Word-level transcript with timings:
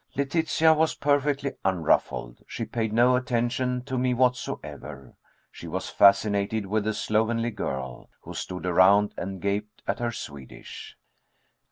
Letitia 0.15 0.73
was 0.73 0.95
perfectly 0.95 1.51
unruffled. 1.63 2.39
She 2.47 2.65
paid 2.65 2.91
no 2.91 3.15
attention 3.15 3.83
to 3.83 3.99
me 3.99 4.15
whatsoever. 4.15 5.13
She 5.51 5.67
was 5.67 5.91
fascinated 5.91 6.65
with 6.65 6.85
the 6.85 6.93
slovenly 6.95 7.51
girl, 7.51 8.09
who 8.21 8.33
stood 8.33 8.65
around 8.65 9.13
and 9.15 9.39
gaped 9.39 9.83
at 9.85 9.99
her 9.99 10.11
Swedish. 10.11 10.97